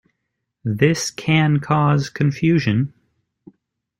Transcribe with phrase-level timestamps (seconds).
[0.63, 2.91] This can cause confusion.